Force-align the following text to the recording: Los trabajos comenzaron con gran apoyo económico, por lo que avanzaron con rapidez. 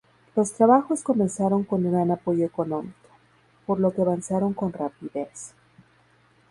Los 0.35 0.53
trabajos 0.53 1.03
comenzaron 1.03 1.63
con 1.63 1.83
gran 1.91 2.09
apoyo 2.09 2.43
económico, 2.43 2.95
por 3.67 3.79
lo 3.79 3.93
que 3.93 4.01
avanzaron 4.01 4.55
con 4.55 4.73
rapidez. 4.73 5.53